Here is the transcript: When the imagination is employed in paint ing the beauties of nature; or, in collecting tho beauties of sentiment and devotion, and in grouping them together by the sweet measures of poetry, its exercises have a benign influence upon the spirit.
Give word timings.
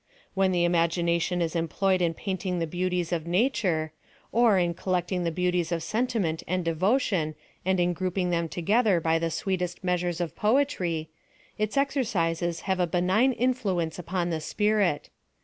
When 0.33 0.51
the 0.51 0.65
imagination 0.65 1.43
is 1.43 1.55
employed 1.55 2.01
in 2.01 2.15
paint 2.15 2.43
ing 2.43 2.57
the 2.57 2.65
beauties 2.65 3.11
of 3.11 3.27
nature; 3.27 3.93
or, 4.31 4.57
in 4.57 4.73
collecting 4.73 5.25
tho 5.25 5.29
beauties 5.29 5.71
of 5.71 5.83
sentiment 5.83 6.41
and 6.47 6.65
devotion, 6.65 7.35
and 7.63 7.79
in 7.79 7.93
grouping 7.93 8.31
them 8.31 8.49
together 8.49 8.99
by 8.99 9.19
the 9.19 9.29
sweet 9.29 9.61
measures 9.83 10.19
of 10.19 10.35
poetry, 10.35 11.11
its 11.59 11.77
exercises 11.77 12.61
have 12.61 12.79
a 12.79 12.87
benign 12.87 13.31
influence 13.33 13.99
upon 13.99 14.31
the 14.31 14.41
spirit. 14.41 15.11